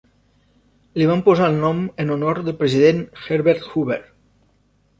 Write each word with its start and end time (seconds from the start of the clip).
Li 1.01 1.09
van 1.09 1.21
posar 1.27 1.49
el 1.51 1.59
nom 1.65 1.83
en 2.05 2.15
honor 2.15 2.41
del 2.49 2.57
president 2.63 3.05
Herbert 3.21 3.71
Hoover. 3.71 4.03